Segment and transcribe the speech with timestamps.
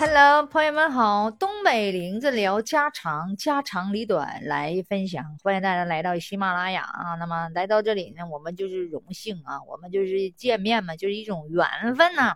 [0.00, 7.16] Hello，朋友们好，东北林子聊家长，家长里短来分享，欢迎大家来到喜马拉雅啊。
[7.16, 12.34] 那么来到这里呢，我们就是荣幸啊，我们就是见面嘛，就是一种缘分呐。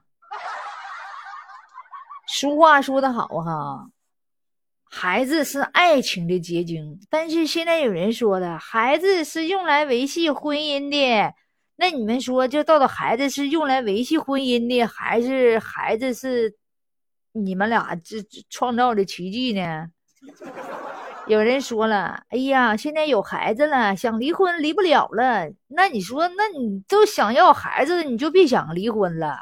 [2.28, 3.88] 俗话说得好哈，
[4.84, 11.32] 孩子是爱情的结晶，但是现在有人说的，孩子是用来维系婚姻的。
[11.76, 16.54] 那你们说，就到底孩子是用来维系婚姻的，还是孩子是
[17.36, 19.88] 你们俩这创造的奇迹呢？
[21.26, 25.50] 有人说了，哎呀，现在有孩子了，想离婚离不了了。
[25.68, 29.40] 那你说，那你都想要孩子，你就别想离婚了，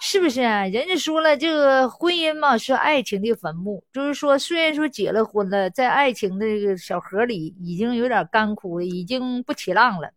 [0.00, 0.40] 是不是？
[0.40, 10.10] 人家说了，这个婚姻嘛是爱情的坟墓，就是说，虽然说结了婚了，在爱情的这个小河里已经有点干枯了，已经不起浪了。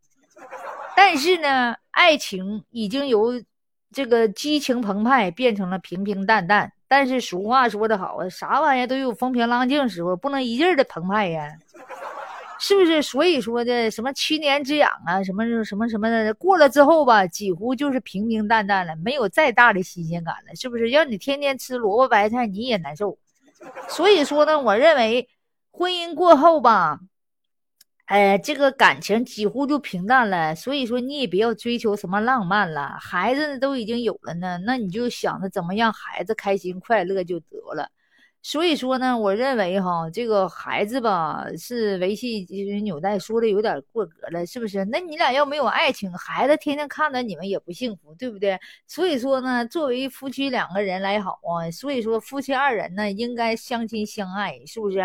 [0.96, 3.34] 但是呢，爱情已经由
[3.96, 6.70] 这个激情澎湃变成了平平淡淡。
[6.86, 11.50] 但是俗话说得好啊，啥玩意儿都有风平浪静时候，不能一劲儿的澎湃呀，
[12.60, 13.02] 是不是？
[13.02, 20.90] 所以说的什么七年之痒啊，什么什么什么的，过了之后吧，几乎就是平平淡淡了，没有再大的新鲜感了，是不是？
[20.90, 23.18] 要你天天吃萝卜白菜，你也难受。
[23.88, 25.28] 所以说呢，我认为
[25.72, 27.00] 婚姻过后吧。
[28.06, 32.96] 哎，这个感情几乎就平淡了，所以说你也不要追求什么浪漫了。
[33.02, 37.90] 孩子都已经有了呢，那你就想着怎么让孩子开心快乐就得了。
[38.44, 42.46] 所以说呢，我认为哈，这个孩子吧是维系
[42.84, 44.86] 纽带，说的有点过格了，是不是？
[44.86, 48.60] 那你俩要没有爱情，孩子天天看着你们也不幸福，对不对？
[48.86, 55.00] 所以说呢，作为夫妻两个人来好啊，所以说夫妻二人呢应该相亲相爱，是不是？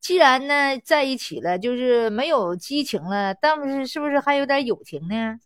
[0.00, 5.38] 既然呢在一起了，就是没有激情了，但不是是不是还有点友情呢？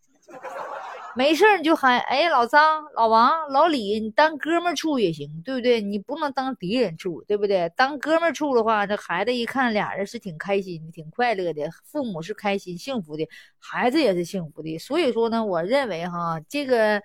[1.17, 5.81] 没事你就喊哎老张、老王、老李，你当哥们处也行，对不对？
[5.81, 7.71] 你不能当敌人处，对不对？
[7.77, 13.29] 当哥们处的话，这孩子一看俩人是挺开心、挺快乐的，父母是开心幸福的，
[13.61, 14.77] 孩子也是幸福的。
[14.79, 17.01] 所以说呢，我认为哈，这个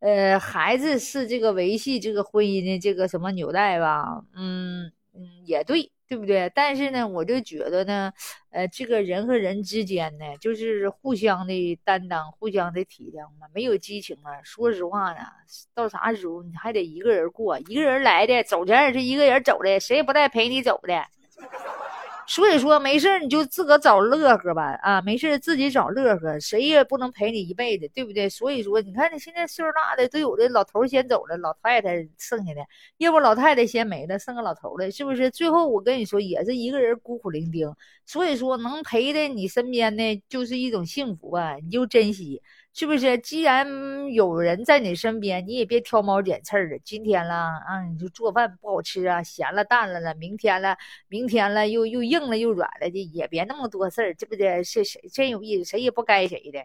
[0.00, 4.24] 呃孩子是这个维系这个婚姻的这个什么纽带吧？
[4.34, 5.90] 嗯嗯，也对。
[6.06, 6.50] 对不对？
[6.54, 8.12] 但是呢，我就觉得呢，
[8.50, 13.46] 呃，这个人和人之间呢，就是互相的担当，互相的体谅嘛。
[13.54, 15.20] 没有激情啊，说实话呢，
[15.74, 21.04] 到啥时候你还得一个人过，一个人来的，走前也是一个人走的，谁也不带陪你走的。
[22.26, 28.28] 所以说没事你就自个找乐呵吧，啊，没事自己找乐呵，谁也不能陪你一辈子，对不对？
[28.28, 32.60] 所以说，你看你现在岁数大的都有的老头先走了，老太太剩下的，
[32.98, 35.30] 要不老太太先没了，剩个老头了，是不是？
[35.30, 37.74] 最后我跟你说，也是一个人孤苦伶仃。
[38.06, 42.42] 所以说，能陪在你身边的就是一种幸福吧，你就珍惜。
[42.76, 43.16] 是不是？
[43.18, 46.76] 既然有人在你身边，你也别挑毛拣刺的。
[46.80, 50.12] 今天了啊，你就做饭不好吃啊，咸了淡了了。
[50.16, 50.76] 明天了，
[51.06, 56.58] 明天了又又硬硬了又软了的，也别那么多事儿，这不得是谁真有意思，谁也不该谁的。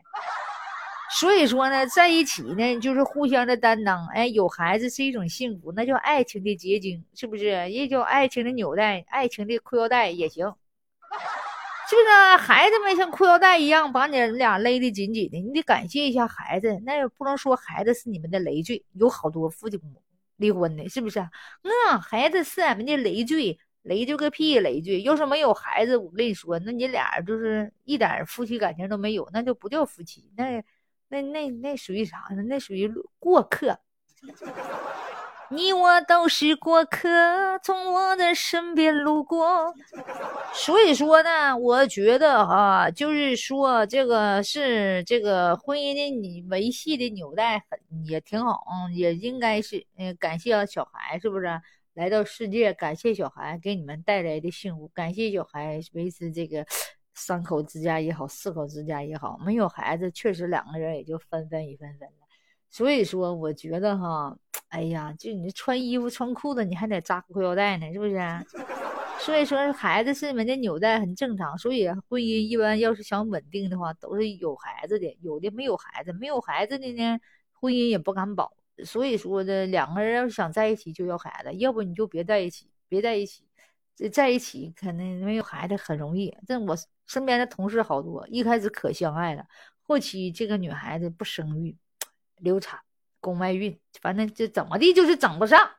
[1.19, 4.05] 所以说呢，在一起呢，就是互相的担当。
[4.13, 7.69] 哎，有孩子是一种幸福，那叫爱情的结晶，是不是？
[7.71, 10.45] 也叫爱情的纽带，爱情的裤腰带也行。
[11.89, 15.39] 是不是孩子们像裤腰带一样把你俩勒得紧紧的？
[15.39, 18.85] 你得感谢一下孩子，那也不能说孩子是你们的累赘。
[18.93, 20.03] 有好多父亲母
[20.37, 21.19] 离婚的，是不是？
[21.63, 25.01] 嗯，孩子是俺们的累赘，累赘个屁，累赘！
[25.01, 30.63] 要是没有孩子，我跟你说，那你俩就是一点夫妻感情都没有，那就不叫夫妻，那
[31.07, 32.43] 那那那属于啥呢？
[32.43, 33.79] 那属于过客。
[35.51, 37.09] 你我都是过客，
[37.63, 39.73] 从我的身边路过。
[40.53, 48.63] 所以说呢，我觉得哈，就是说这个是这个婚姻的你维系的纽带，很也挺好，
[48.93, 51.59] 也应该是嗯，感谢小孩是不是
[51.99, 52.73] 来到世界？
[52.73, 56.65] 感谢小孩给你们带来的幸福，感谢小孩维持这个
[57.13, 59.37] 三口之家也好，四口之家也好。
[59.45, 62.25] 没有孩子，确实两个人也就分分一分分了。
[62.69, 64.37] 所以说，我觉得哈。
[64.69, 68.17] 哎呀，就你穿衣服、穿裤子，你还得扎裤腰带呢，是不是？
[69.19, 71.57] 所以说，孩子是你们的纽带，很正常。
[71.57, 77.19] 所以，婚姻一般要是想稳定的话，都是有孩子的，有的没有孩子，没有孩子的呢，
[77.51, 78.53] 婚姻也不敢保。
[78.85, 83.43] 所以说的，两个人要是想在一起，就要孩子，要不你就别在一起，别在一起。
[83.95, 86.35] 这在一起可能没有孩子很容易。
[86.47, 89.45] 这我身边的同事好多，一开始可相爱了，
[89.81, 91.75] 后期这个女孩子不生育，
[92.37, 92.79] 流产。
[93.21, 95.69] 宫外孕，反正这怎么地就是整不上，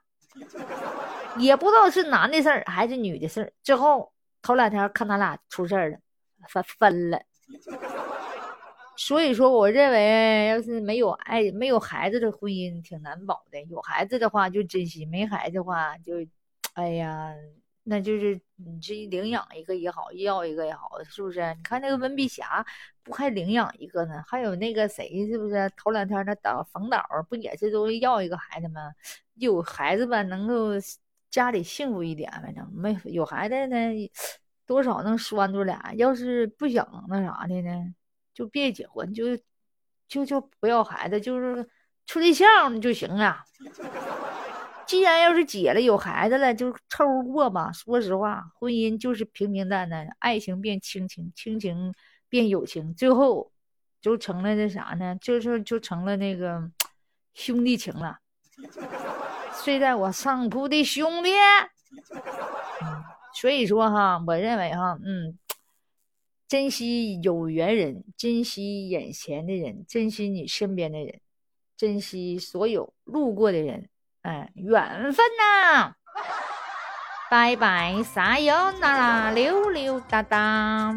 [1.39, 3.51] 也不知道是男的事儿还是女的事儿。
[3.63, 4.13] 之后
[4.43, 5.99] 头两天看他俩出事儿了，
[6.47, 7.23] 分分了。
[9.03, 13.59] 所以说，我认为要是没有爱、没有孩子的婚姻挺难保的。
[13.65, 16.17] 有孩子的话就珍惜，没孩子的话就，
[16.75, 17.35] 哎呀，
[17.83, 21.41] 那就是你这领养一个也好，要一个也好，是不是？
[21.57, 22.65] 你看那个温碧霞
[23.03, 24.23] 不还领养一个呢？
[24.27, 25.73] 还有那个谁，是不是？
[25.79, 28.93] 头两天那导冯导不也是都要一个孩子吗？
[29.37, 30.73] 有孩子吧，能够
[31.31, 34.11] 家里幸福一点，反正没有孩子呢。
[34.67, 35.95] 多少能拴住俩？
[35.97, 37.95] 要是不想那啥的呢，
[38.35, 39.25] 就别结婚，就
[40.09, 41.69] 就就不要孩子，就是
[42.07, 43.45] 处对象就行了。
[44.87, 47.71] 既然要是结了有孩子了，就凑合过吧。
[47.71, 51.95] 说实话，婚姻就是平平淡淡，爱情变亲情，亲情
[52.29, 53.53] 变友情，最后
[54.01, 55.15] 就成了那啥呢？
[55.21, 56.69] 就是就成了那个
[57.35, 58.19] 兄弟情了。
[59.63, 61.31] 睡在我上铺的兄弟。
[63.33, 65.39] 所以说哈，我认为哈，嗯，
[66.51, 71.21] 珍惜有缘人，珍惜眼前的人，珍惜你身边的人，
[71.77, 73.89] 珍惜所有路过的人，
[74.23, 75.95] 哎，缘分呐！
[77.31, 80.93] 拜拜，撒由那啦，溜溜达达。